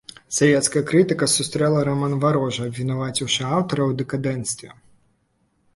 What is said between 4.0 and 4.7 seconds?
дэкадэнцтве.